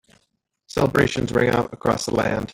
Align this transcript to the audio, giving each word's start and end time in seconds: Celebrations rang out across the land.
Celebrations 0.65 1.31
rang 1.31 1.49
out 1.49 1.71
across 1.71 2.07
the 2.07 2.15
land. 2.15 2.49